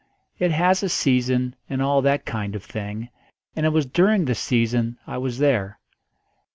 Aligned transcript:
It 0.39 0.49
has 0.49 0.81
a 0.81 0.89
season 0.89 1.55
and 1.69 1.79
all 1.79 2.01
that 2.01 2.25
kind 2.25 2.55
of 2.55 2.63
thing, 2.63 3.09
and 3.55 3.67
it 3.67 3.71
was 3.71 3.85
during 3.85 4.25
the 4.25 4.33
season 4.33 4.97
I 5.05 5.19
was 5.19 5.37
there. 5.37 5.77